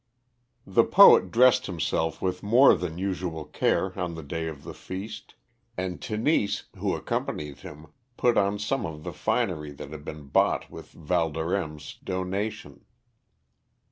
[0.65, 5.35] The poet dressed himself with more than usual care on the day of the feast,
[5.77, 7.85] and Tenise, who accompanied him,
[8.17, 12.83] put on some of the finery that had been bought with Valdorême's donation.